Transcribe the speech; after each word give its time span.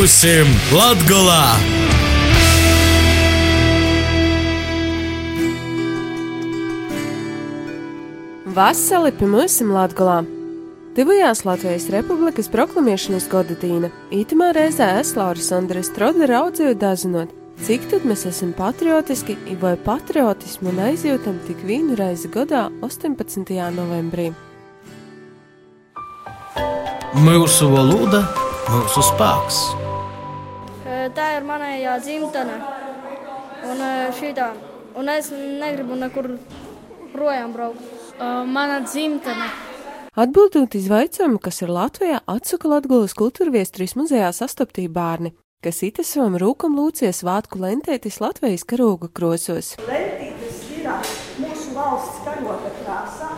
Būsim 0.00 0.48
Latgolā! 0.72 1.58
Vasarī 8.56 9.10
pie 9.18 9.28
mums 9.28 9.58
Latvijā. 9.60 10.22
Tuvajās 10.96 11.44
Latvijas 11.44 11.90
Republikas 11.92 12.48
proklamēšanas 12.48 13.26
gada 13.28 13.58
dīna, 13.60 13.90
ītumā 14.08 14.54
reizē 14.56 14.88
es 15.02 15.10
Lauris 15.18 15.50
Andres 15.52 15.92
Strode 15.92 16.30
raudzīju 16.32 16.78
dazinot, 16.80 17.36
cik 17.68 17.84
tad 17.92 18.08
mēs 18.08 18.24
esam 18.32 18.54
patriotiski 18.56 19.36
vai 19.60 19.74
patriotismu 19.84 20.72
un 20.72 20.80
aizjūtam 20.86 21.36
tik 21.44 21.60
vienu 21.68 22.00
reizi 22.00 22.32
gadā 22.32 22.70
18. 22.88 23.52
novembrī. 23.76 24.30
Mūsu 27.20 27.68
valoda, 27.76 28.24
mūsu 28.72 29.04
spēks. 29.12 29.89
Tā 31.10 31.26
ir 31.36 31.46
manējā 31.46 31.96
dzimtene. 32.04 32.56
Un, 33.70 33.80
šitā, 34.16 34.50
un 34.96 35.10
es 35.10 35.30
negribu 35.34 35.96
nekur 35.98 36.28
projām 37.12 37.52
braukt. 37.54 37.82
Mana 38.20 38.80
dzimtene. 38.84 39.48
Atbildot 40.20 40.74
uz 40.76 40.88
jautājumu, 40.90 41.38
kas 41.42 41.62
ir 41.64 41.72
Latvijā, 41.72 42.20
atsaka 42.30 42.68
Latvijas 42.70 43.14
kultūra 43.18 43.54
viesturis 43.54 43.96
muzejā 43.98 44.28
sastaptī 44.36 44.86
bērni, 44.92 45.32
kas 45.64 45.80
ita 45.86 46.04
savam 46.06 46.36
rūkam 46.40 46.76
lūcies 46.78 47.22
vātku 47.26 47.62
lentētis 47.62 48.20
Latvijas 48.22 48.66
karoga 48.68 49.08
krosos. 49.08 49.76
Lentītes 49.88 50.60
ir 50.76 50.90
mūsu 51.40 51.74
valsts 51.78 52.20
karoga 52.26 52.74
krāsā, 52.82 53.32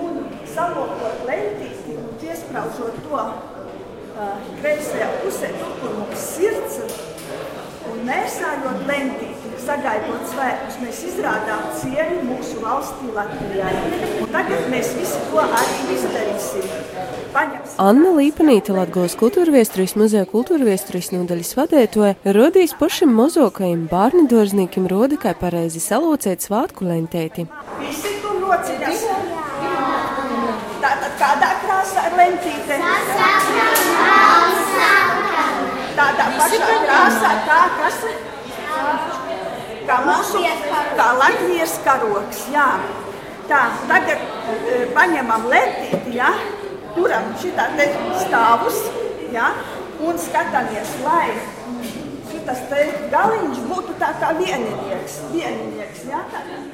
un 0.00 0.24
salokot 0.54 1.26
lentīti 1.28 1.96
un 1.96 2.08
piespraužot 2.22 3.04
to 3.08 3.26
kreisajā 4.60 5.08
pusē, 5.22 5.50
tur, 5.60 5.72
kur 5.80 5.96
mums 6.00 6.28
sirds, 6.36 6.78
un 7.90 7.98
mēsājot 8.06 8.86
lentīti, 8.88 9.52
sagaidot 9.66 10.24
svētkus, 10.30 10.78
mēs 10.82 11.00
izrādām 11.10 11.64
cieņu 11.80 12.20
mūsu 12.28 12.60
valstī 12.62 13.10
Latvijai. 13.14 13.72
Un 14.22 14.30
tagad 14.32 14.68
mēs 14.72 14.92
visi 14.96 15.20
to 15.30 15.42
arī 15.44 15.96
izdarīsim. 15.96 16.68
Paņemsim. 17.34 17.80
Anna 17.82 18.12
Līpanīte, 18.16 18.72
Latvijas 18.76 19.16
kultūra 19.20 19.52
viesturis 19.58 19.96
muzeja 19.98 20.28
kultūra 20.30 20.68
viesturis 20.68 21.10
nodaļas 21.12 21.52
vadētoja, 21.58 22.14
rodīs 22.36 22.76
pašam 22.78 23.12
mozokajam 23.18 23.84
bērnu 23.90 24.26
dārznīkim 24.32 24.88
roda, 24.92 25.18
kā 25.20 25.34
pareizi 25.36 25.82
salūcēt 25.84 26.46
svātku 26.46 26.88
lentēti. 26.88 27.48
Visi 27.82 28.16
tur 28.22 28.40
lociņas. 28.46 29.04
Tātad 30.86 31.12
kādā 31.18 31.50
krāsā 31.64 32.06
ir 32.12 33.85
lentīte? 34.26 34.92
Tādā 35.96 36.26
pašā 36.36 36.70
krāsā, 36.84 37.32
tā 37.48 37.60
kas 37.80 38.00
ir 38.10 38.22
kā 39.86 39.98
mūsu 40.04 40.42
kā 40.98 41.08
Latvijas 41.20 41.78
karoks. 41.86 42.46
Jā. 42.52 42.68
Tā, 43.46 43.60
tagad 43.86 44.22
e, 44.50 44.78
paņemam 44.94 45.46
lentīti, 45.52 46.16
ja? 46.18 46.32
turam 46.96 47.28
šitā 47.38 47.68
te 47.76 47.86
stāvus 48.18 48.80
ja? 49.34 49.52
un 50.02 50.18
skatāmies, 50.18 50.96
lai 51.04 51.28
šitas 52.46 52.62
te 52.70 52.82
galiņš 53.10 53.62
būtu 53.66 53.94
tā 53.98 54.12
kā 54.20 54.30
vieninieks. 54.38 55.18
vieninieks 55.32 56.04
ja? 56.06 56.20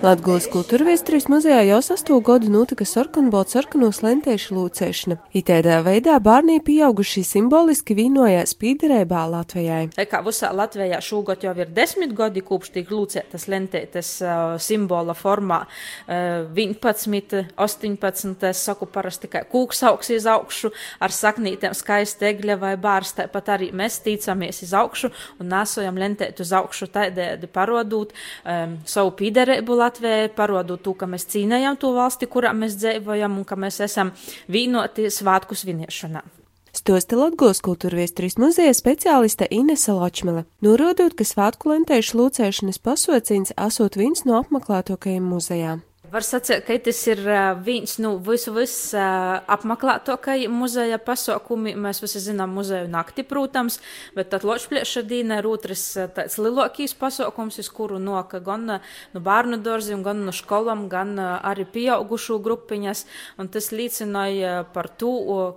Latvijas 0.03 0.49
kultūra 0.51 0.85
vēstures 0.85 1.29
muzejā 1.31 1.63
jau 1.65 1.79
sasto 1.85 2.19
gadu 2.21 2.51
notika 2.51 2.85
sarkanbots 2.85 3.55
sarkanos 3.55 4.03
lentēšu 4.03 4.57
lūcēšana. 4.57 5.17
Itēdā 5.39 5.79
veidā 5.87 6.19
bērni 6.21 6.59
pieauguši 6.65 7.23
simboliski 7.25 7.95
vīnojās 7.97 8.57
pīderībā 8.59 9.23
Latvijai. 9.31 9.93
Kā 10.11 10.21
visā 10.27 10.51
Latvijā 10.53 10.99
šogad 11.01 11.47
jau 11.47 11.55
ir 11.57 11.71
desmit 11.73 12.13
gadi, 12.19 12.43
kopš 12.45 12.73
tiek 12.75 12.91
lūcētas 12.93 13.49
lentētas 13.49 14.11
uh, 14.27 14.43
simbola 14.61 15.15
formā. 15.17 15.63
Uh, 16.05 16.51
11, 16.53 17.55
18, 17.57 18.49
es 18.51 18.65
saku 18.67 18.91
parasti 18.91 19.29
tikai 19.29 19.45
kūks 19.49 19.85
augs 19.87 20.11
iz 20.13 20.27
augšu 20.29 20.73
ar 21.01 21.15
saknītēm 21.15 21.79
skaista 21.79 22.27
egļa 22.29 22.59
vai 22.61 22.75
bārs, 22.81 23.15
tāpat 23.17 23.55
arī 23.55 23.71
mēs 23.71 24.03
tīcamies 24.03 24.65
iz 24.67 24.75
augšu 24.77 25.13
un 25.39 25.53
nesojam 25.63 25.99
lentēt 26.01 26.43
uz 26.43 26.53
augšu 26.59 26.91
tādēļ 26.93 27.49
parodot 27.53 28.13
um, 28.13 28.77
savu 28.85 29.15
pīderību 29.23 29.79
Latvijai, 29.79 30.29
parodot 30.37 30.83
to, 30.85 30.95
ka 30.99 31.09
mēs 31.09 31.29
cīnējam 31.33 31.79
to 31.81 31.95
valsti, 31.97 32.29
kurā 32.31 32.53
mēs 32.57 32.77
dzīvojam 32.83 33.41
un 33.41 33.49
ka 33.49 33.59
mēs 33.59 33.81
esam 33.87 34.13
vīnoti 34.53 35.09
svātku 35.13 35.59
svinēšanā. 35.59 36.25
Stosta 36.73 37.19
Latvijas 37.21 37.61
kultūra 37.61 37.99
viesturis 38.01 38.39
muzeja 38.41 38.73
speciāliste 38.73 39.45
Inese 39.53 39.93
Ločmele, 39.93 40.47
norādot, 40.65 41.13
ka 41.19 41.27
svētku 41.29 41.69
lentēšu 41.69 42.17
lūcēšanas 42.17 42.81
pasaucīns 42.81 43.53
esot 43.61 44.01
viens 44.01 44.25
no 44.25 44.41
apmeklētākajiem 44.41 45.27
muzejām. 45.35 45.85
Var 46.13 46.25
sacīt, 46.29 46.67
ka 46.67 46.75
tas 46.85 46.99
ir 47.09 47.23
viens 47.65 47.95
no 47.97 48.11
nu, 48.11 48.19
visu, 48.21 48.53
visu 48.53 48.99
apmeklētākajiem 49.01 50.53
muzeja 50.53 50.99
pasaukumi. 51.01 51.73
Mēs 51.81 52.03
visi 52.03 52.21
zinām 52.21 52.51
muzeju 52.53 52.91
nakti, 52.93 53.25
protams, 53.25 53.79
bet 54.13 54.29
tad 54.35 54.45
Ločplieša 54.45 55.01
dīna 55.09 55.39
ir 55.41 55.49
otrs 55.49 55.87
tāds 56.13 56.37
lielākīs 56.37 56.93
pasaukums, 57.01 57.57
uz 57.63 57.71
kuru 57.73 57.97
noka 57.97 58.43
gan 58.45 58.75
no 58.75 59.23
bērnu 59.25 59.63
dārziem, 59.65 60.03
gan 60.05 60.21
no 60.27 60.35
skolām, 60.37 60.83
gan 60.93 61.15
arī 61.17 61.65
pieaugušu 61.79 62.37
grupiņas. 62.45 63.07
Un 63.41 63.49
tas 63.55 63.71
liecināja 63.73 64.67
par 64.77 64.91
to, 65.01 65.15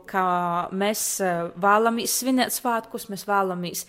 ka 0.08 0.24
mēs 0.72 1.04
vēlamies 1.60 2.16
svinēt 2.22 2.56
svētkus, 2.56 3.10
mēs 3.12 3.28
vēlamies 3.28 3.84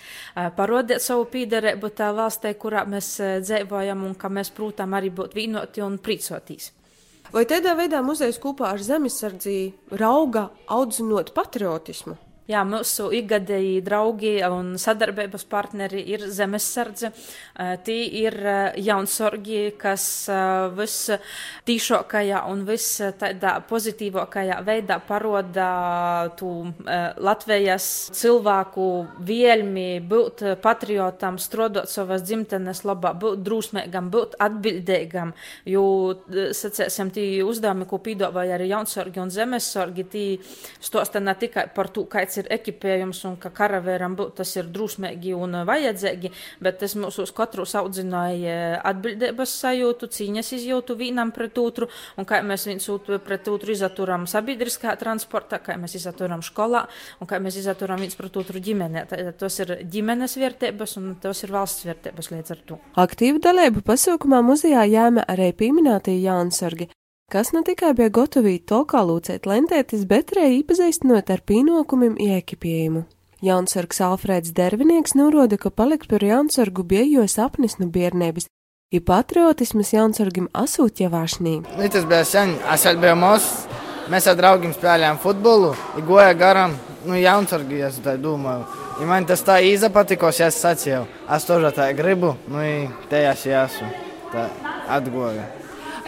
parodēt 0.59 1.07
savu 1.07 1.31
pīderību 1.31 1.95
tā 1.95 2.11
valstī, 2.19 2.57
kurā 2.59 2.83
mēs 2.91 3.15
dzīvojam, 3.47 4.03
un 4.11 4.19
ka 4.19 4.35
mēs, 4.35 4.51
protams, 4.59 4.99
arī 4.99 5.15
būtu 5.15 5.45
vienoti 5.45 5.87
un 5.87 6.03
priecoti. 6.03 6.56
Vai 7.37 7.43
tādā 7.45 7.75
veidā 7.77 7.99
muzejs 8.01 8.39
kopā 8.41 8.71
ar 8.73 8.81
zemesardzi 8.81 9.75
rauga 10.01 10.47
audzinot 10.73 11.35
patriotismu? 11.37 12.15
Jā, 12.47 12.61
mūsu 12.63 13.09
ikgadēji 13.11 13.81
draugi 13.83 14.37
un 14.47 14.77
sadarbības 14.79 15.43
partneri 15.51 15.99
ir 16.15 16.29
zemesardze. 16.31 17.09
Tī 17.83 17.97
ir 18.21 18.37
jaunsorgi, 18.87 19.73
kas 19.75 20.05
viss 20.77 21.11
tīšākajā 21.67 22.45
un 22.47 22.63
viss 22.69 23.01
tādā 23.19 23.57
pozitīvākajā 23.67 24.61
veidā 24.63 25.01
paroda 25.09 25.71
tu 26.39 26.53
Latvijas 27.27 27.89
cilvēku 28.15 28.87
vielmi 29.27 29.99
būt 30.07 30.45
patriotam, 30.63 31.41
strodot 31.43 31.91
savas 31.91 32.23
dzimtenes 32.29 32.85
labā, 32.87 33.11
būt 33.19 33.43
drūsmīgam, 33.43 34.13
būt 34.15 34.39
atbildīgam, 34.47 35.35
jo, 35.67 35.85
sacēsim, 36.31 37.11
tī 37.11 37.27
uzdevumi, 37.43 37.91
ko 37.91 37.99
pīdāvāja 38.07 38.55
arī 38.55 38.71
jaunsorgi 38.71 39.25
un 39.25 39.35
zemessorgi, 39.35 40.07
tī 40.15 40.25
stosta 40.79 41.19
ne 41.19 41.35
tikai 41.35 41.67
par 41.75 41.91
to, 41.91 42.07
kāds 42.07 42.36
kāds 42.37 42.45
ir 42.45 42.51
ekipējums 42.53 43.25
un 43.27 43.37
ka 43.41 43.51
karavēram 43.51 44.17
tas 44.37 44.57
ir 44.57 44.69
drusmīgi 44.69 45.35
un 45.35 45.65
vajadzīgi, 45.67 46.31
bet 46.61 46.81
tas 46.81 46.95
mūs 46.97 47.19
uz 47.23 47.33
katru 47.33 47.65
audzināja 47.65 48.81
atbildības 48.85 49.53
sajūtu, 49.63 50.09
cīņas 50.09 50.53
izjūtu 50.57 50.97
vienam 50.97 51.33
pret 51.33 51.57
otru, 51.59 51.89
un 52.17 52.25
kā 52.25 52.43
mēs 52.43 52.67
viens 52.67 52.89
otru 52.89 53.19
pret 53.19 53.49
otru 53.49 53.73
izaturam 53.73 54.27
sabiedriskā 54.27 54.97
transportā, 54.97 55.61
kā 55.61 55.77
mēs 55.77 55.97
izaturam 55.97 56.43
skolā, 56.43 56.87
un 57.21 57.27
kā 57.27 57.41
mēs 57.41 57.57
izaturam 57.61 58.01
viens 58.01 58.17
pret 58.17 58.37
otru 58.37 58.61
ģimenē. 58.61 59.07
Tas 59.39 59.61
ir 59.61 59.77
ģimenes 59.85 60.37
vērtības 60.37 60.97
un 61.01 61.17
tas 61.21 61.43
ir 61.45 61.53
valsts 61.53 61.87
vērtības 61.87 62.31
līdz 62.33 62.55
ar 62.55 62.63
to. 62.67 62.81
Aktīvu 63.01 63.41
dalību 63.45 63.85
pasaukumā 63.87 64.43
muzejā 64.45 64.87
jāme 64.91 65.25
arī 65.27 65.53
pieminētie 65.57 66.19
Jānsargi 66.21 66.91
kas 67.33 67.53
ne 67.53 67.63
tikai 67.67 67.93
bija 67.95 68.09
gatavi 68.09 68.59
to 68.71 68.85
kā 68.87 69.03
lūcēt 69.07 69.47
lentētis, 69.51 70.07
bet 70.07 70.33
arī 70.35 70.61
iepazīstinot 70.61 71.31
ar 71.35 71.43
pienākumiem 71.51 72.15
iekipējumu. 72.23 73.03
Jaunsargs 73.45 74.01
Alfrēds 74.01 74.55
Dervinieks 74.57 75.17
norāda, 75.19 75.59
ka 75.61 75.71
palikt 75.71 76.09
par 76.09 76.25
Jaunsargu 76.25 76.87
bija 76.87 77.27
sapnis 77.29 77.77
no 77.81 77.91
bērnības, 77.93 78.47
ir 78.95 79.03
patriotismas 79.05 79.93
Jaunsargam 79.93 80.49
asūt 80.55 81.03
jau 81.03 81.11
vāšnī. 81.13 81.59
Tas 81.93 82.07
bija 82.07 82.23
sen, 82.25 82.55
es 82.73 82.87
vēl 82.87 83.03
biju 83.03 83.19
mūs, 83.21 83.51
mēs 84.13 84.31
ar 84.31 84.39
draugiem 84.39 84.73
spēlējām 84.77 85.21
futbolu, 85.21 85.75
goja 86.07 86.33
garam, 86.39 86.79
nu 87.05 87.19
Jaunsargi, 87.19 87.83
es 87.91 88.01
tā 88.07 88.17
domāju. 88.17 88.65
Ja 88.97 89.11
man 89.11 89.27
tas 89.29 89.43
tā 89.45 89.59
īza 89.61 89.91
patikos, 89.93 90.41
ja 90.41 90.49
es 90.49 90.63
sacīju, 90.63 91.05
es 91.37 91.45
to 91.45 91.61
tā 91.77 91.91
gribu, 91.93 92.37
nu, 92.49 92.65
te 93.11 93.27
es 93.29 93.45
esmu, 93.45 93.93
tā 94.33 94.49
atgoja. 94.89 95.56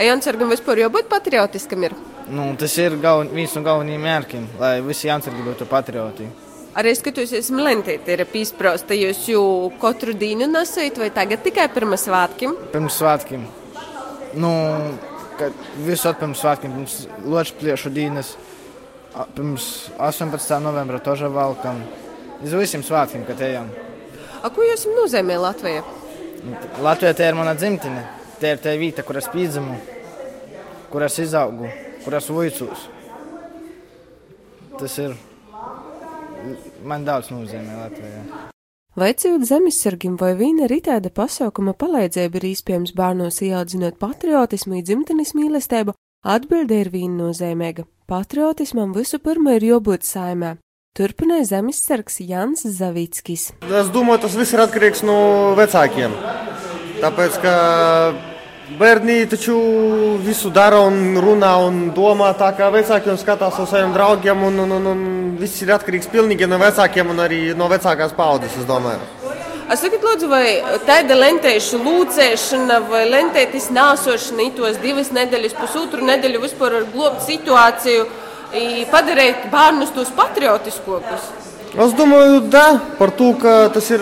Jansargam 0.07 0.53
vispār 0.53 0.85
jābūt 0.85 1.09
patriotiskam 1.11 1.89
ir? 1.89 1.95
Nu, 2.31 2.51
tas 2.61 2.75
ir 2.79 2.95
galven, 3.03 3.33
viens 3.35 3.55
no 3.57 3.65
galvenajiem 3.67 4.05
mērķiem, 4.05 4.45
lai 4.61 4.77
visi 4.85 5.09
Jansargi 5.09 5.43
būtu 5.47 5.67
patrioti. 5.71 6.29
Arī 6.79 6.93
skatos, 6.95 7.33
esmu 7.35 7.65
lentēti, 7.65 8.13
ir 8.15 8.23
pīsprausta, 8.31 8.95
jūs 8.95 9.25
jau 9.33 9.45
katru 9.83 10.13
dienu 10.15 10.47
nesat, 10.47 11.01
vai 11.01 11.09
tagad 11.15 11.43
tikai 11.43 11.67
pirms 11.75 12.05
svētkiem? 12.07 12.55
Pirms 12.75 12.99
svētkiem. 13.01 13.47
Nu, 14.39 14.53
kad 15.41 15.57
visot 15.87 16.21
pirms 16.21 16.45
svētkiem, 16.45 16.77
pirms 16.77 16.99
ločpliešu 17.25 17.91
dienas, 17.95 18.37
pirms 19.35 19.89
18. 19.97 20.61
novembra 20.63 21.01
toža 21.03 21.33
valkam. 21.33 21.81
Uz 22.45 22.55
visiem 22.55 22.85
svētkiem, 22.87 23.25
kad 23.27 23.41
ejam. 23.43 23.73
A, 24.45 24.53
ko 24.53 24.63
jums 24.63 24.87
nozīmē 24.87 25.41
Latvija? 25.43 25.83
Latvija 26.85 27.17
tā 27.19 27.33
ir 27.33 27.41
mana 27.41 27.57
dzimtene. 27.59 28.05
Tā 28.39 28.53
ir 28.55 28.61
tā 28.63 28.77
vieta, 28.79 29.03
kur 29.03 29.19
es 29.19 29.27
piedzimu, 29.33 29.75
kur 30.93 31.03
es 31.03 31.19
izaugu, 31.19 31.71
kur 32.05 32.15
es 32.15 32.29
vicos. 32.31 32.85
Tas 34.79 34.95
ir 35.03 35.17
man 36.87 37.03
daudz 37.09 37.33
nozīmē 37.35 37.81
Latvijā. 37.81 38.23
Vaicājot 38.99 39.45
zemesargim, 39.47 40.17
vai 40.19 40.33
viņa 40.39 40.67
ritēda 40.71 41.11
pasaukuma 41.15 41.75
palīdzība 41.79 42.41
ir 42.41 42.47
iespējams 42.53 42.95
bērnos 42.99 43.43
ieaudzinot 43.47 43.99
patriotismu, 43.99 44.81
dzimtenes 44.83 45.35
mīlestību, 45.39 45.95
atbilde 46.27 46.81
ir 46.83 46.91
viennozīmīga. 46.95 47.87
Patriotismam 48.11 48.95
visu 48.97 49.21
pirma 49.23 49.59
ir 49.59 49.69
jābūt 49.69 50.07
saimē. 50.07 50.57
Turpināja 50.99 51.45
zemesargs 51.53 52.19
Jans 52.27 52.65
Zavickis. 52.79 53.53
Es 53.63 53.91
domāju, 53.95 54.25
tas 54.25 54.35
viss 54.39 54.55
ir 54.57 54.65
atkarīgs 54.65 55.05
no 55.07 55.19
vecākiem. 55.59 56.15
Tāpēc, 56.99 57.39
ka 57.45 57.53
bērni 58.77 59.27
taču 59.31 59.57
visu 60.25 60.51
dara 60.53 60.81
un 60.85 61.17
runā 61.23 61.55
un 61.65 61.79
domā 61.97 62.33
tā, 62.39 62.51
kā 62.59 62.69
vecāki 62.75 63.11
un 63.13 63.21
skatās 63.21 63.57
uz 63.63 63.71
saviem 63.71 63.95
draugiem. 63.95 64.43
Un, 64.51 64.59
un, 64.65 64.75
un, 64.77 64.91
un 64.93 65.01
viss 65.41 65.63
ir 65.65 65.73
atkarīgs 65.77 66.11
pilnīgi 66.13 66.49
no 66.51 66.59
vecākiem 66.61 67.15
un 67.15 67.25
arī 67.25 67.41
no 67.57 67.71
vecākās 67.71 68.13
paudzes, 68.17 68.59
es 68.61 68.69
domāju. 68.69 69.01
Es 69.69 69.83
saku, 69.85 69.99
lūdzu, 70.01 70.31
vai 70.31 70.79
tāda 70.89 71.17
lentēšu 71.17 71.81
lūcēšana 71.85 72.79
vai 72.89 73.03
lentētis 73.09 73.69
nāsošana 73.77 74.47
itos 74.47 74.79
divas 74.81 75.11
nedēļas, 75.13 75.57
pusotru 75.59 76.07
nedēļu 76.09 76.41
vispār 76.41 76.79
var 76.79 76.87
globt 76.93 77.27
situāciju, 77.27 78.07
padarīt 78.89 79.51
bērnus 79.53 79.93
tos 79.93 80.13
patriotiskākus? 80.17 81.29
Es 81.69 81.93
domāju, 81.93 82.41
da, 82.49 82.79
par 82.97 83.13
to, 83.13 83.35
ka 83.37 83.69
tas 83.75 83.91
ir 83.93 84.01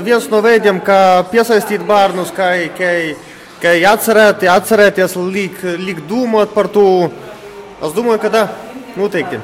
viens 0.00 0.30
no 0.32 0.40
veidiem, 0.40 0.80
kā 0.80 1.26
piesaistīt 1.28 1.84
bērnus, 1.84 2.32
kā, 2.32 2.48
kā, 2.72 2.88
kā 3.62 3.72
atcerēt, 3.92 4.44
atcerēties, 4.50 5.16
liek, 5.30 5.58
liek 5.78 6.04
domāt 6.10 6.54
par 6.54 6.68
to. 6.72 7.10
Es 7.82 7.94
domāju, 7.96 8.20
ka 8.22 8.30
da, 8.32 8.46
noteikti. 8.98 9.40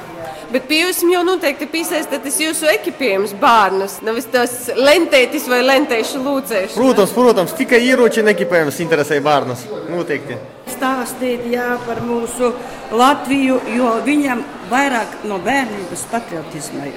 Bet 0.48 0.64
pie 0.64 0.78
jums 0.80 1.02
jau 1.12 1.20
noteikti 1.26 1.66
piesaistītas 1.68 2.38
jūsu 2.40 2.70
ekipējums 2.72 3.34
bērnus, 3.36 3.98
nevis 4.06 4.30
tas 4.32 4.54
lentētis 4.72 5.44
vai 5.50 5.58
lentēšu 5.60 6.22
lūcēšana. 6.24 6.78
Protams, 6.78 7.12
protams, 7.12 7.52
tikai 7.58 7.82
ieroči 7.84 8.22
un 8.22 8.32
ekipējums 8.32 8.80
interesē 8.80 9.20
bērnus. 9.24 9.66
Noteikti. 9.92 10.38
Stāstīt 10.72 11.44
jā, 11.52 11.74
par 11.84 12.00
mūsu 12.06 12.54
Latviju, 12.96 13.60
jo 13.76 13.92
viņam 14.06 14.40
vairāk 14.72 15.20
no 15.28 15.36
bērnības 15.44 16.08
patriotisma 16.08 16.88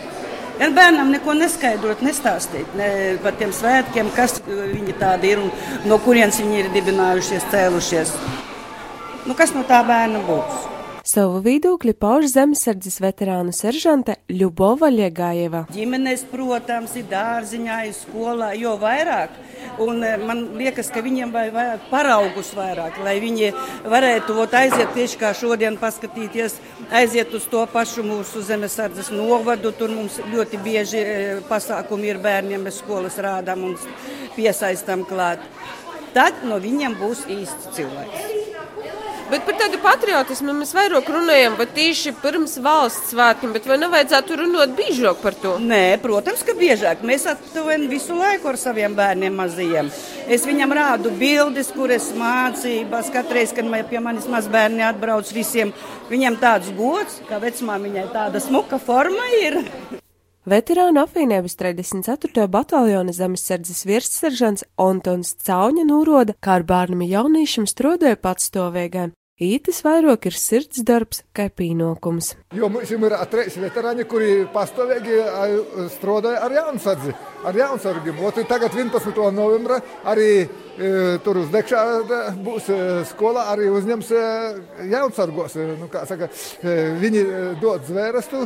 Gan 0.61 0.75
bērnam 0.77 1.09
neko 1.09 1.33
neskaidrot, 1.33 2.03
nestāstīt 2.05 2.75
ne 2.77 2.87
par 3.23 3.33
tiem 3.39 3.49
svētkiem, 3.55 4.11
kas 4.13 4.35
viņi 4.45 4.93
tādi 4.99 5.31
ir 5.33 5.41
un 5.41 5.49
no 5.89 5.97
kurienes 6.03 6.37
viņi 6.37 6.59
ir 6.59 6.69
dibinājušies, 6.75 7.47
cēlušies. 7.49 8.11
Nu, 9.25 9.33
kas 9.39 9.55
no 9.57 9.65
tā 9.65 9.81
bērna 9.87 10.21
būs? 10.27 10.70
Savu 11.01 11.39
viedokli 11.41 11.95
pauž 11.97 12.27
zemesardzes 12.29 12.99
veterānu 13.01 13.49
seržante 13.57 14.19
Ļubova 14.29 14.85
Liegājeva. 14.93 15.63
Ģimenēs, 15.73 16.27
protams, 16.29 16.93
ir 16.99 17.07
dārziņā, 17.09 17.77
ir 17.89 17.95
skolā, 17.97 18.51
jo 18.53 18.75
vairāk. 18.77 19.33
Un 19.81 20.03
eh, 20.05 20.21
man 20.21 20.43
liekas, 20.59 20.91
ka 20.93 21.01
viņiem 21.01 21.33
vajag 21.33 21.87
paraugus 21.89 22.51
vairāk, 22.53 22.99
lai 23.01 23.15
viņi 23.23 23.49
varētu 23.89 24.35
vot, 24.37 24.53
aiziet 24.53 24.93
tieši 24.93 25.17
kā 25.23 25.31
šodien 25.33 25.79
paskatīties, 25.81 26.59
aiziet 26.93 27.33
uz 27.33 27.49
to 27.49 27.65
pašu 27.73 28.05
mūsu 28.05 28.45
zemesardzes 28.45 29.09
novadu. 29.15 29.73
Tur 29.73 29.89
mums 29.95 30.19
ļoti 30.29 30.61
bieži 30.61 31.01
eh, 31.01 31.41
pasākumi 31.49 32.13
ir 32.13 32.21
bērniem, 32.21 32.61
mēs 32.69 32.77
skolas 32.83 33.17
rādām 33.17 33.65
un 33.71 33.73
piesaistam 34.37 35.01
klāt. 35.09 35.41
Tad 36.13 36.45
no 36.45 36.61
viņiem 36.61 37.01
būs 37.01 37.25
īsts 37.31 37.73
cilvēks. 37.73 38.40
Bet 39.31 39.45
par 39.47 39.55
tādu 39.55 39.77
patriotismu 39.79 40.51
mēs 40.57 40.73
vairāk 40.75 41.07
runājam, 41.07 41.53
bet 41.55 41.69
tieši 41.71 42.11
pirms 42.19 42.57
valsts 42.59 43.13
svētkiem, 43.13 43.53
bet 43.55 43.69
vai 43.69 43.77
nevajadzētu 43.79 44.35
runāt 44.41 44.73
biežāk 44.75 45.21
par 45.23 45.37
to? 45.39 45.53
Nē, 45.63 45.95
protams, 46.03 46.41
ka 46.43 46.51
biežāk. 46.57 47.05
Mēs 47.07 47.23
aptuveni 47.31 47.87
visu 47.87 48.17
laiku 48.17 48.49
ar 48.51 48.59
saviem 48.59 48.91
bērniem 48.97 49.37
mazajiem. 49.39 49.87
Es 50.27 50.43
viņam 50.43 50.75
rādu 50.75 51.13
bildes, 51.15 51.71
kuras 51.71 52.09
mācībās. 52.19 53.13
Katreiz, 53.15 53.55
kad 53.55 53.71
pie 53.87 54.03
manis 54.03 54.27
mazbērni 54.27 54.83
atbrauc 54.89 55.31
visiem, 55.31 55.71
viņam 56.11 56.35
tāds 56.43 56.67
gods, 56.75 57.21
ka 57.31 57.39
vecmāmiņai 57.39 58.05
tāda 58.11 58.43
smuka 58.43 58.83
forma 58.83 59.31
ir. 59.39 59.61
Veterānu 60.43 61.05
apvienības 61.05 61.55
34. 61.55 62.49
bataljona 62.51 63.15
zemesardzes 63.15 63.85
virsseržants 63.87 64.67
Antons 64.75 65.37
Cauņa 65.47 65.87
nūroda, 65.87 66.35
kā 66.43 66.59
ar 66.59 66.67
bērnam 66.67 67.07
jauniešiem 67.07 67.69
strādāja 67.69 68.19
patstāvīgā. 68.19 69.11
Ītis 69.41 69.79
vairāk 69.81 70.27
ir 70.29 70.35
sirds 70.37 70.83
darbs, 70.85 71.23
kā 71.33 71.47
pienākums. 71.49 72.35
Jo 72.53 72.67
mums 72.69 72.91
ir 72.93 73.13
trīs 73.31 73.55
veterāņi, 73.57 74.03
kuri 74.05 74.33
pastāvīgi 74.53 75.15
strādāja 75.95 76.43
ar 76.45 76.53
jaunsardzi, 76.53 77.15
ar 77.49 77.57
jaunsargiem. 77.57 78.19
Tagad 78.45 78.75
11. 78.77 79.17
novembrī 79.33 79.79
arī 80.11 80.27
e, 80.43 80.91
tur 81.25 81.39
uz 81.41 81.49
dekšā 81.55 81.81
būs 82.45 82.69
e, 82.69 82.77
skola, 83.09 83.47
arī 83.55 83.71
uzņems 83.73 84.11
e, 84.13 84.27
jaunsargos. 84.91 85.57
Nu, 85.79 85.89
saka, 85.89 86.29
viņi 87.01 87.25
dod 87.63 87.89
zvērestu 87.89 88.43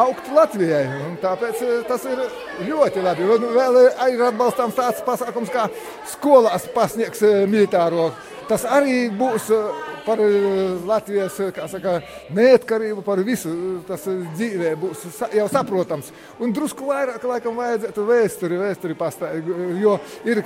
augt 0.00 0.32
Latvijai. 0.32 0.80
Tāpēc 1.20 1.62
tas 1.92 2.08
ir 2.08 2.24
ļoti 2.70 3.04
labi. 3.04 3.28
Un 3.36 3.46
vēl 3.60 3.78
ir 3.84 4.26
atbalstāms 4.30 4.80
tāds 4.80 5.04
pasākums, 5.04 5.52
kā 5.52 5.68
skolās 6.16 6.64
pasniegs 6.72 7.20
militāro 7.52 8.08
tas 8.48 8.64
arī 8.68 8.96
būs 9.14 9.50
eh, 9.54 9.84
par 10.06 10.20
eh, 10.24 10.74
Latvijas 10.88 11.38
eh, 11.44 11.62
saka, 11.70 11.98
neatkarību, 12.34 13.04
par 13.06 13.22
visu. 13.26 13.52
Tas 13.88 14.06
dzīvē 14.08 14.74
būs 14.80 15.06
jau 15.36 15.46
saprotams. 15.52 16.10
Un 16.42 16.52
drusku 16.56 16.90
vairāk 16.90 17.24
laikam 17.28 17.58
vajadzētu 17.60 18.08
vēsturi, 18.08 18.60
vēsturi 18.64 18.98
pastāvēt, 18.98 19.48
jo 19.82 19.98
ir 20.28 20.44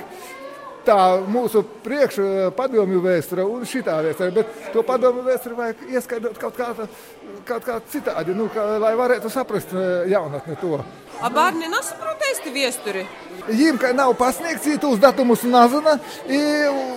tā 0.83 0.97
mūsu 1.31 1.63
priekšpadomju 1.83 3.01
vēsture 3.03 3.45
un 3.47 3.63
šī 3.67 3.83
vēsture. 3.87 4.31
Bet 4.35 4.71
to 4.73 4.83
padomju 4.87 5.23
vēsturi 5.27 5.59
vajag 5.59 5.83
ieskaidrot 5.95 6.39
kaut 6.41 6.57
kā, 6.59 6.73
kaut 7.47 7.65
kā 7.67 7.79
citādi, 7.91 8.35
nu, 8.37 8.49
kā, 8.53 8.65
lai 8.81 8.93
varētu 8.97 9.31
saprast 9.31 9.73
jaunatni 10.09 10.57
to. 10.61 10.79
A 11.23 11.29
bērni 11.31 11.69
nesaprot 11.71 12.23
īsti 12.31 12.51
vēsturi. 12.51 13.03
Viņiem 13.47 13.77
nav 13.95 14.15
pasniegts 14.19 14.67
tos 14.81 14.99
datumus, 14.99 15.43
nezina. 15.47 15.97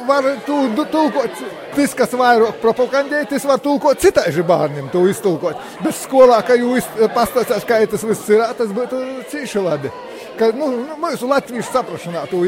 Var 0.08 0.28
tulkot, 0.46 1.42
tas, 1.76 1.94
kas 1.98 2.16
vairāk 2.16 2.60
propagandē, 2.62 3.24
tas 3.30 3.46
var 3.46 3.60
tulkot 3.62 4.00
citai 4.02 4.30
bērniem, 4.46 4.90
to 4.94 5.04
iztulkot. 5.10 5.60
Bet 5.84 5.98
skolā, 5.98 6.40
ka 6.46 6.58
jūs 6.58 6.88
pastāstāt, 7.14 7.66
kā 7.68 7.82
tas 7.90 8.06
viss 8.06 8.32
ir, 8.32 8.44
tas 8.58 8.74
būtu 8.74 9.02
cīši 9.32 9.66
labi 9.66 9.92
ka 10.38 10.50
nu, 10.56 10.70
nu, 10.84 10.96
mūsu 11.00 11.28
latviešu 11.30 11.72
saprašanā 11.72 12.24
to. 12.30 12.42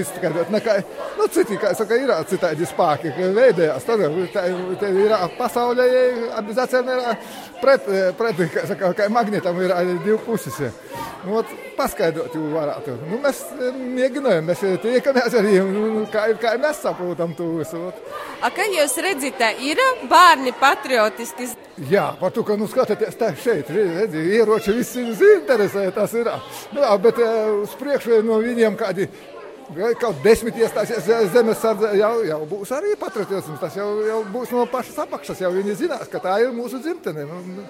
Nekā, 0.52 0.76
nu, 1.18 1.28
citi, 1.33 1.59
kā 1.61 1.75
saka, 1.76 1.99
ir 1.99 2.12
citādi 2.30 2.68
spēki, 2.68 3.12
ka 3.16 3.30
veidojās. 3.37 3.87
Tur 3.88 4.04
tā, 4.35 4.47
ir 4.88 5.14
pasaulē, 5.38 5.88
apzinācija 6.40 6.83
ir 6.83 7.30
pret, 7.62 7.88
pret 8.18 8.45
kā, 8.54 8.66
saka, 8.71 8.92
kā 8.99 9.09
magnetam 9.12 9.59
ir 9.62 9.75
divi 10.04 10.18
puses. 10.26 10.61
Nu, 11.25 11.40
ot, 11.40 11.50
paskaidrot, 11.78 12.35
jau 12.35 12.50
varētu. 12.52 12.95
Nu, 13.09 13.18
mēs 13.23 13.40
mēģinājām, 13.75 14.47
mēs 14.49 14.62
tiekamies 14.83 15.35
arī, 15.38 15.57
nu, 15.66 16.04
kā, 16.12 16.28
kā 16.40 16.54
mēs 16.61 16.83
saprotam 16.85 17.35
to 17.38 17.49
visu. 17.57 17.80
A, 18.38 18.50
kā 18.54 18.68
jūs 18.71 18.95
redzat, 19.02 19.42
ir 19.66 19.80
bērni 20.11 20.54
patriotiski? 20.59 21.49
Jā, 21.90 22.09
par 22.21 22.33
to, 22.35 22.42
ka, 22.47 22.57
nu, 22.59 22.66
skatieties, 22.71 23.18
tā 23.18 23.33
šeit, 23.38 23.71
redzi, 23.75 24.23
ieroči 24.38 24.75
visi 24.78 25.04
interesē, 25.09 25.88
tas 25.95 26.14
ir. 26.18 26.30
Nu, 26.75 26.87
bet 27.02 27.21
uz 27.23 27.75
priekšu 27.81 28.23
no 28.27 28.41
viņiem 28.43 28.79
kādi 28.79 29.09
kaut 30.01 30.23
desmit 30.25 30.57
iestāsies 30.57 31.07
zemesardze, 31.33 31.93
jau, 31.99 32.13
jau 32.25 32.41
būs 32.49 32.73
arī 32.73 32.95
patriotisms. 33.01 33.61
Tas 33.61 33.77
jau, 33.77 33.89
jau 34.07 34.23
būs 34.33 34.53
no 34.55 34.65
pašas 34.71 34.99
apakšas. 35.05 35.43
Jau 35.45 35.53
viņi 35.53 35.77
zinās, 35.85 36.09
ka 36.09 36.21
tā 36.25 36.39
ir 36.43 36.53
mūsu 36.57 36.81
dzimtene. 36.83 37.27
Nu, 37.29 37.65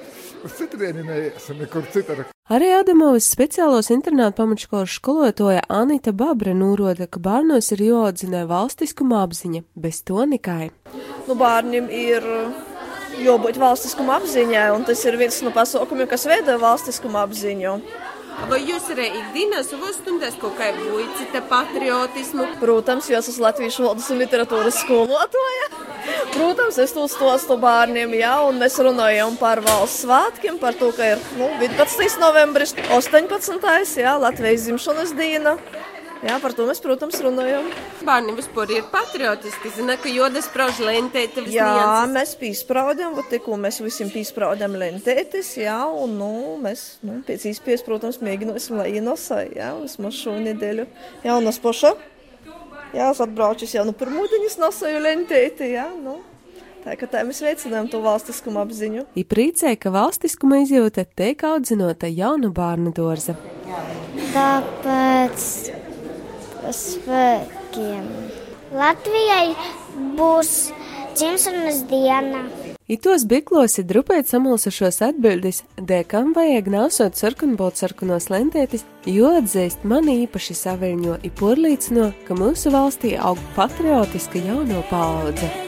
uz 0.46 0.54
citurieni 0.58 1.04
neiesim, 1.06 1.58
nekur 1.58 1.88
citur. 1.92 2.26
Arī 2.48 2.70
Adamovas 2.72 3.26
speciālos 3.28 3.90
internātu 3.92 4.38
pamatškolas 4.38 4.94
skolotāja 4.96 5.66
Anita 5.68 6.14
Babra 6.16 6.54
nūroda, 6.56 7.04
ka 7.10 7.20
bērnos 7.20 7.68
ir 7.76 7.82
jāatzinē 7.90 8.46
valstiskuma 8.48 9.20
apziņa, 9.26 9.66
bez 9.76 10.00
to 10.08 10.24
nekai. 10.24 10.70
Nu, 11.26 11.36
bērniem 11.36 11.90
ir 11.92 12.24
jābūt 13.20 13.58
valstiskuma 13.60 14.16
apziņai, 14.22 14.70
un 14.72 14.86
tas 14.88 15.04
ir 15.04 15.18
viens 15.20 15.42
no 15.44 15.52
pasaukumiem, 15.52 16.08
kas 16.08 16.24
veido 16.30 16.56
valstiskuma 16.62 17.26
apziņu. 17.26 17.74
Vai 18.46 18.60
jūs 18.62 18.86
arī 18.94 19.08
ikdienas 19.18 19.66
savos 19.72 19.96
stundās 19.98 20.36
kaut 20.38 20.54
kā 20.60 20.70
buicita 20.76 21.42
patriotismu? 21.50 22.46
Protams, 22.60 23.08
jo 23.10 23.18
es 23.18 23.30
esmu 23.32 23.48
latviešu 23.48 23.82
valodas 23.82 24.06
un 24.14 24.22
literatūras 24.22 24.78
skolotāja. 24.84 25.66
Protams, 26.36 26.78
es 26.78 26.94
to 26.94 27.08
stostu 27.10 27.56
bērniem, 27.58 28.14
jā, 28.20 28.36
un 28.46 28.60
mēs 28.62 28.78
runājam 28.84 29.34
par 29.40 29.60
valsts 29.64 30.04
svētkiem, 30.04 30.60
par 30.62 30.78
to, 30.78 30.92
ka 30.94 31.14
ir 31.16 31.22
nu, 31.40 31.50
11. 31.58 32.20
novembris, 32.22 32.76
18. 32.94 33.98
jā, 34.04 34.14
Latvijas 34.22 34.68
dzimšanas 34.68 35.16
diena. 35.18 35.58
Jā, 36.18 36.34
par 36.42 36.50
to 36.56 36.64
mēs, 36.66 36.80
protams, 36.82 37.20
runājam. 37.22 37.68
Bērni 38.02 38.32
vispār 38.34 38.72
ir 38.74 38.86
patriotiski. 38.90 39.70
Zina, 39.76 39.94
ka 40.02 40.10
jodas 40.10 40.48
sprauž 40.48 40.80
lentēti. 40.82 41.44
Jā, 41.54 41.68
mēs 42.10 42.34
pīspraudam, 42.40 43.14
bet 43.18 43.30
tikko 43.30 43.58
mēs 43.60 43.78
visiem 43.84 44.10
pīspraudam 44.10 44.74
lentētis, 44.80 45.52
jā, 45.60 45.78
un, 45.86 46.16
nu, 46.18 46.32
mēs, 46.64 46.98
nu, 47.06 47.20
pēc 47.26 47.46
īspējas, 47.52 47.86
protams, 47.86 48.18
mēģināsim, 48.24 48.80
lai 48.80 48.88
ienosā, 48.98 49.44
jā, 49.54 49.70
vismaz 49.78 50.18
šo 50.18 50.34
nedēļu. 50.42 50.88
Jā, 51.22 51.38
un 51.38 51.52
es 51.52 51.62
paša, 51.62 51.94
jā, 52.96 53.12
es 53.12 53.22
atbraučus 53.22 53.78
jau, 53.78 53.86
nu, 53.86 53.94
pirmūdiņas 53.94 54.58
nosaju 54.64 55.06
lentēti, 55.06 55.70
jā, 55.76 55.86
nu. 56.02 56.18
Tā 56.82 56.94
kā 56.98 57.06
tā 57.10 57.22
mēs 57.26 57.42
veicinām 57.44 57.86
to 57.90 58.00
valstiskumu 58.02 58.62
apziņu. 58.62 59.08
Ir 59.18 59.26
priecē, 59.28 59.74
ka 59.78 59.92
valstiskuma 59.94 60.62
izjūta 60.64 61.04
tiek 61.18 61.42
audzināta 61.46 62.10
jaunu 62.10 62.50
bērnu 62.54 62.94
dārza. 62.96 63.34
Tāpēc 64.32 65.44
spēkiem 66.74 68.08
Latvijai 68.74 69.54
būs 70.18 70.50
dzimšanas 71.16 71.84
diena. 71.88 72.42
Itos 72.88 73.26
biklos 73.28 73.74
ir 73.80 73.84
drupēt 73.88 74.30
samulsušos 74.30 75.02
atbildes, 75.04 75.62
dēkam 75.76 76.32
vajag 76.36 76.70
nāsot 76.72 77.20
sarkanbolt 77.20 77.76
sarkanos 77.80 78.30
lentētis, 78.32 78.86
jo 79.04 79.34
atzīst 79.40 79.84
man 79.84 80.08
īpaši 80.08 80.56
saviļņo 80.56 81.20
i 81.28 81.32
porlīcino, 81.40 82.10
ka 82.24 82.36
mūsu 82.40 82.72
valstī 82.72 83.12
aug 83.20 83.40
patriotiska 83.56 84.40
jauno 84.40 84.84
paudze. 84.88 85.67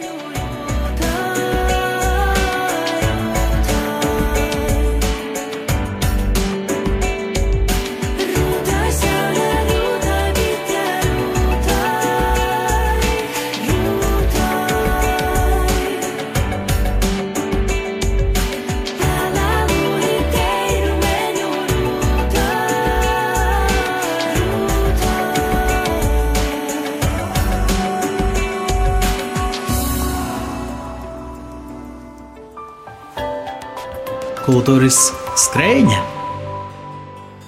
Kultūras 34.41 35.11
skrejņa. 35.37 35.99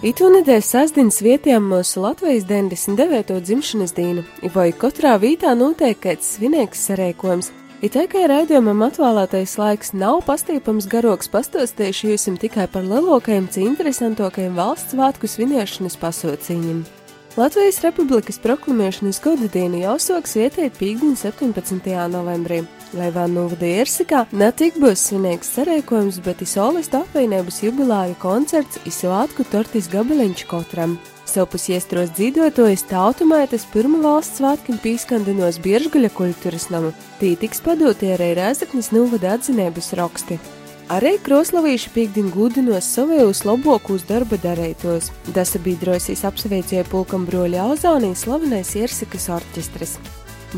Itu 0.04 0.26
nedēļas 0.28 0.66
sastāvdaļas 0.74 1.20
vietām 1.24 1.70
mūsu 1.70 2.02
Latvijas 2.04 2.44
99. 2.50 3.38
dzimšanas 3.46 3.94
dienu, 3.96 4.24
vai 4.52 4.66
katrā 4.76 5.14
vietā 5.22 5.54
notiek 5.56 5.96
kāds 6.02 6.34
svinīgs 6.36 6.82
sarēkojums. 6.90 7.48
It 7.80 7.96
kā 7.96 8.26
raidījumam 8.28 8.84
atvēlētais 8.90 9.56
laiks 9.56 9.94
nav 9.96 10.20
pastīpams 10.28 10.90
garoks 10.92 11.32
pastāstījuši 11.32 12.12
jums 12.12 12.44
tikai 12.44 12.68
par 12.68 12.84
lielākajiem, 12.84 13.48
interesantākajiem 13.72 14.60
valsts 14.60 14.92
svētku 14.92 15.32
svinēšanas 15.32 15.96
pasauciņiem. 15.96 16.84
Latvijas 17.40 17.80
Republikas 17.88 18.36
proklamēšanas 18.44 19.24
gada 19.24 19.48
dienu 19.48 19.80
jau 19.80 19.96
soks 19.96 20.36
vietēt 20.36 20.76
pīkdiņu 20.76 21.16
17. 21.24 21.96
novembrī. 22.12 22.66
Lai 22.92 23.08
vēl 23.08 23.30
novada 23.32 23.64
Iersikā, 23.64 24.26
ne 24.36 24.50
tik 24.52 24.76
būs 24.80 25.06
svinīgs 25.08 25.54
sarēkojums, 25.56 26.18
bet 26.26 26.42
ir 26.44 26.50
solistu 26.50 27.00
apvienības 27.00 27.62
jubilāju 27.64 28.18
koncerts 28.20 28.82
izsvātku 28.84 29.46
tortis 29.48 29.88
gabaliņš 29.92 30.44
katram. 30.50 30.98
Sopus 31.32 31.70
iestros 31.72 32.12
dzīvotojas 32.12 32.84
tautumaitas 32.90 33.64
pirmā 33.72 34.02
valsts 34.04 34.42
svētkiem 34.42 34.76
pīskandinos 34.84 35.62
Biežgaļa 35.64 36.12
kultūras 36.12 36.68
namu. 36.74 36.92
Tī 37.16 37.32
tiks 37.40 37.64
padoti 37.64 38.12
arī 38.12 38.34
Rēzaknis 38.36 38.92
novada 38.92 39.38
atzinības 39.38 39.94
raksti. 39.96 40.36
Arī 40.92 41.14
kroslavīši 41.24 41.92
piekdien 41.94 42.28
gūdinos 42.34 42.84
savējos 42.92 43.46
labākos 43.48 44.04
darba 44.04 44.36
darētos. 44.42 45.08
Dasabiedrosīs 45.32 46.26
apsveicēja 46.28 46.84
pulkam 46.92 47.24
broļa 47.24 47.70
Auzānī 47.70 48.12
slavenais 48.18 48.76
Iersikas 48.76 49.30
orķestris. 49.32 49.96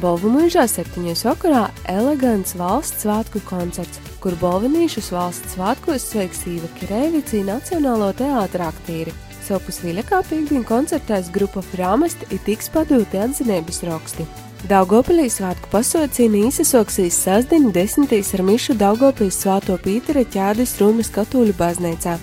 Bolvu 0.02 0.26
mūžā 0.26 0.64
septiņos 0.66 1.20
vakarā 1.22 1.68
elegants 1.86 2.56
valsts 2.58 3.04
svētku 3.04 3.38
koncerts, 3.46 4.00
kur 4.18 4.34
bolvinīšus 4.40 5.12
valsts 5.14 5.54
svētkos 5.54 6.08
sveiks 6.10 6.42
Īva 6.50 6.70
Kirēvici 6.80 7.44
Nacionālo 7.46 8.08
teātra 8.18 8.72
aktīri. 8.72 9.14
Sopus 9.46 9.78
Viļakā 9.84 10.24
piekdien 10.26 10.66
koncertēs 10.66 11.30
grupa 11.30 11.62
Frāmest 11.62 12.26
ir 12.32 12.42
tiks 12.42 12.72
padūti 12.74 13.22
atzinības 13.22 13.82
raksti. 13.86 14.26
Daugopilī 14.66 15.28
svētku 15.30 15.70
pasaucīni 15.70 16.46
izsasoksīs 16.48 17.22
sasdiņu 17.28 17.70
desmitīs 17.76 18.34
ar 18.34 18.42
mišu 18.48 18.74
Daugopils 18.80 19.44
svāto 19.44 19.78
Pītera 19.78 20.26
ķēdes 20.26 20.78
Rūmas 20.80 21.14
katoļu 21.14 21.54
baznīcā. 21.60 22.18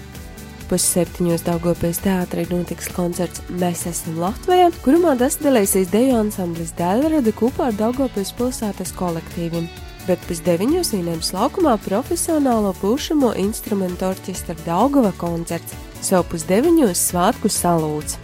Pusseptiņos 0.71 1.41
Daugopils 1.43 1.97
teātrī 1.99 2.45
notiks 2.47 2.87
koncerts 2.95 3.41
Mēs 3.59 3.81
esam 3.89 4.21
Latvijā, 4.21 4.69
kurumā 4.85 5.17
dasdalīsies 5.19 5.89
deju 5.91 6.15
ansamblis 6.21 6.71
Dēlrada 6.77 7.33
kopā 7.35 7.67
ar 7.67 7.75
Daugopils 7.75 8.31
pilsētas 8.37 8.93
kolektīviem. 8.95 9.67
Bet 10.07 10.23
pēc 10.29 10.39
deviņos 10.47 10.93
vienības 10.95 11.33
laukumā 11.35 11.75
profesionālo 11.83 12.71
pušamo 12.79 13.33
instrumentu 13.43 14.07
orķestra 14.13 14.55
Daugava 14.63 15.11
koncerts, 15.19 15.75
savu 15.99 16.29
pusdeviņos 16.31 17.03
svētku 17.11 17.51
salūts. 17.51 18.15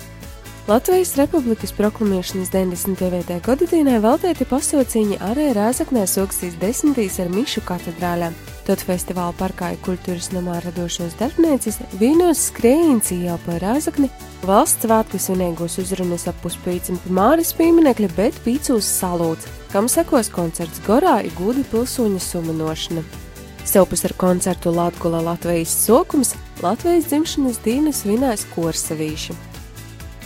Latvijas 0.71 1.17
Republikas 1.19 1.75
proklamēšanas 1.75 2.55
99. 2.55 3.41
gadadienai 3.43 3.99
veltīti 4.03 4.47
pasauciņi 4.47 5.19
arī 5.33 5.51
Rēzaknē 5.55 6.07
soksīs 6.07 6.55
desmitīs 6.63 7.19
ar 7.23 7.27
Mišu 7.35 7.67
katedrālēm. 7.67 8.35
Tad 8.67 8.81
festivāla 8.83 9.31
parkā 9.39 9.69
ir 9.71 9.77
kultūras 9.79 10.33
namā 10.33 10.57
radošos 10.59 11.13
darbnīcas, 11.21 11.77
vīnos 12.01 12.49
skrējiens 12.49 13.13
jau 13.15 13.37
par 13.45 13.61
Rēzakni, 13.63 14.09
valsts 14.43 14.83
svētku 14.83 15.21
svinīgos 15.23 15.77
uzrunas 15.79 16.25
ap 16.27 16.41
puspīcim 16.43 16.97
pie 16.99 17.13
Māris 17.15 17.53
pieminekļa, 17.55 18.09
bet 18.17 18.41
pīcūs 18.43 18.89
salūts, 18.97 19.47
kam 19.71 19.87
sekos 19.87 20.27
koncerts 20.35 20.81
Gorā 20.83 21.21
ir 21.23 21.31
gūdi 21.37 21.63
pilsoņa 21.71 22.19
sumanošana. 22.25 23.05
Sevpus 23.67 24.03
ar 24.07 24.15
koncertu 24.19 24.73
Latgula 24.75 25.23
Latvijas 25.23 25.71
sokums 25.85 26.33
Latvijas 26.59 27.07
dzimšanas 27.07 27.61
dienas 27.63 28.03
svinēs 28.03 28.43
korsavīši. 28.51 29.37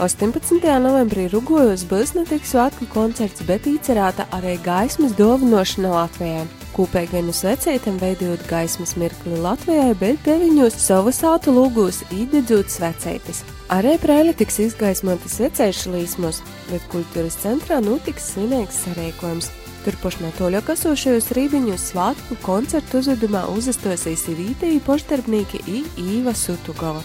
18. 0.01 0.65
novembrī 0.81 1.27
Rugojos 1.29 1.86
būs 1.86 2.15
ne 2.17 2.25
tikai 2.25 2.50
svētku 2.55 2.89
koncerts, 2.89 3.45
bet 3.45 3.69
īcerēta 3.69 4.25
arī 4.33 4.57
gaismas 4.65 5.13
dāvināšana 5.13 5.93
Latvijai. 5.93 6.48
Kūpīgi 6.71 7.17
vienu 7.17 7.33
svecētam 7.35 7.97
veidojot 7.99 8.45
gaismas 8.47 8.93
mirkli 8.95 9.35
Latvijai, 9.43 9.91
bet 9.99 10.21
deviņos 10.23 10.77
savas 10.79 11.19
auto 11.27 11.51
lūgos 11.51 11.99
īdedzot 12.15 12.71
svecētis. 12.71 13.43
Arī 13.75 13.97
prēļi 13.99 14.37
tiks 14.39 14.61
izgaismoti 14.69 15.31
svecēšu 15.31 15.91
līsmos, 15.97 16.39
bet 16.69 16.87
kultūras 16.93 17.35
centrā 17.43 17.81
notiks 17.83 18.31
svinīgs 18.33 18.85
sarēkojums. 18.85 19.51
Turpmāk 19.83 20.35
toļāk 20.37 20.71
esošajos 20.75 21.31
rībiņos 21.35 21.87
svētku 21.91 22.37
koncertu 22.45 23.01
uzvedumā 23.01 23.47
uzastosies 23.51 24.27
Vītija 24.29 24.79
poštarbnieki 24.85 25.65
Īva 25.99 26.35
Sutugova. 26.37 27.01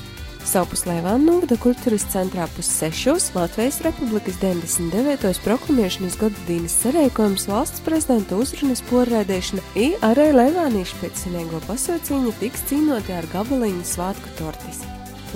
Savpuslē 0.46 1.00
Vannovada 1.02 1.56
kultūras 1.58 2.04
centrā 2.12 2.44
pussešos 2.54 3.32
Latvijas 3.34 3.80
Republikas 3.82 4.38
99. 4.38 5.40
proklamēšanas 5.42 6.18
gadu 6.20 6.46
dienas 6.46 6.76
cerējums 6.84 7.48
valsts 7.50 7.82
prezidenta 7.86 8.38
uzrunas 8.38 8.84
porraidēšana 8.86 9.64
i 9.74 9.88
arī 10.06 10.28
Levānīšu 10.36 11.00
pēc 11.02 11.24
senēgo 11.26 11.62
pasaucīņa 11.66 12.36
tiks 12.44 12.68
cīnoti 12.70 13.18
ar 13.18 13.26
gabaliņu 13.34 13.88
svātku 13.90 14.38
tortis. 14.38 14.86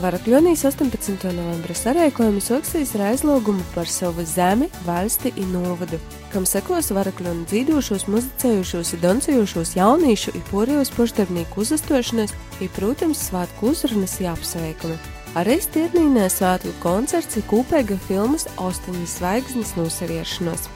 Varakļonīs 0.00 0.62
18. 0.64 1.28
novembra 1.36 1.74
sarēkojumu 1.76 2.40
soksīs 2.40 2.94
ar 2.96 3.10
aizlūgumu 3.10 3.60
par 3.74 3.88
savu 3.90 4.24
zemi, 4.24 4.70
valsti 4.86 5.32
un 5.42 5.50
novadu, 5.58 5.98
kam 6.32 6.46
sekos 6.48 6.88
varakļonu 6.96 7.44
dzīvošos, 7.50 8.06
muzicējušos, 8.08 8.94
dancējušos 9.02 9.74
jaunīšu 9.76 10.32
un 10.38 10.46
porējos 10.48 10.92
poštarbnieku 10.96 11.60
uzastošanos, 11.66 12.32
ir, 12.64 12.72
protams, 12.78 13.26
svētku 13.28 13.74
uzrunas 13.74 14.16
jāapsveikumi. 14.24 14.96
Arī 15.36 15.60
stietnīnē 15.60 16.30
svētku 16.32 16.72
koncerts 16.80 17.36
ir 17.36 17.44
kūpēga 17.52 18.00
filmas 18.08 18.48
Ostiņas 18.56 19.20
zvaigznes 19.20 19.76
nosaviešanos. 19.76 20.68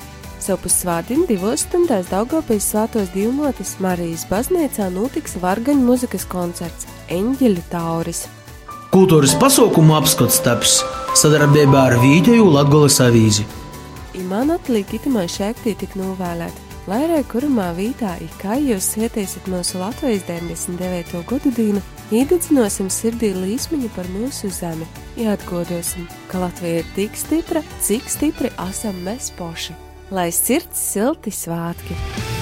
Savpus 0.45 0.83
svātdien 0.85 1.25
divos 1.31 1.64
stundās 1.64 2.12
Daugavpils 2.12 2.69
svētos 2.75 3.09
divnotis 3.16 3.78
Marijas 3.81 4.28
baznīcā 4.28 4.93
notiks 4.93 5.38
vargaņu 5.40 5.88
muzikas 5.88 6.28
koncerts 6.28 6.90
Eņģeļu 7.09 7.71
Tauris. 7.73 8.26
Kultūras 8.95 9.33
pasaukumu 9.35 9.97
apskats 9.97 10.37
taps 10.45 10.77
sadarbībā 11.19 11.81
ar 11.89 11.97
Vīģeju 11.99 12.45
Latgolas 12.47 13.01
avīzi. 13.03 13.43
I 14.15 14.23
man 14.23 14.53
atliek 14.55 14.93
itamai 14.95 15.25
šēktī 15.27 15.73
tik 15.81 15.97
novēlēt. 15.99 16.55
lai 16.87 17.01
arī 17.07 17.25
kurumā 17.27 17.73
vītā, 17.75 18.13
kā 18.39 18.55
jūs 18.61 18.93
svētīsiet 18.95 19.49
mūsu 19.51 19.81
Latvijas 19.81 20.23
99. 20.29 21.25
gadu 21.27 21.51
dienu, 21.51 21.83
iededzināsim 22.13 22.87
sirdī 22.87 23.33
līsmiņu 23.35 23.91
par 23.97 24.07
mūsu 24.15 24.51
zemi, 24.53 24.87
jāatgodosim, 25.17 26.07
ka 26.29 26.39
Latvija 26.45 26.85
ir 26.85 26.87
tik 26.95 27.17
stipra, 27.17 27.65
cik 27.81 28.07
stipri 28.07 28.53
esam 28.69 28.95
mēs 29.03 29.33
paši. 29.35 29.75
Lai 30.11 30.31
sirds 30.31 30.79
silti 30.79 31.35
svātki! 31.35 32.34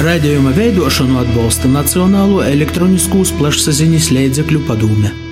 Raidījuma 0.00 0.54
veidošanu 0.56 1.18
atbalsta 1.20 1.68
Nacionālo 1.68 2.38
elektroniskos 2.46 3.34
plašsaziņas 3.36 4.06
līdzekļu 4.16 4.62
padome. 4.64 5.29